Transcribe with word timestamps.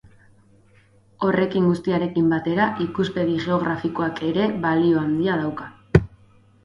Horrekin 1.27 1.67
guztiarekin 1.71 2.31
batera, 2.33 2.67
ikuspegi 2.87 3.37
geografikoak 3.47 4.23
ere 4.33 4.49
balio 4.65 5.05
handia 5.07 5.37
dauka. 5.45 5.69